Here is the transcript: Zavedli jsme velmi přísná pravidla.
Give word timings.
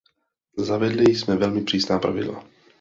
Zavedli 0.57 1.15
jsme 1.15 1.35
velmi 1.35 1.63
přísná 1.63 1.99
pravidla. 1.99 2.43